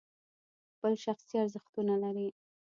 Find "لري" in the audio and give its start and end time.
2.03-2.27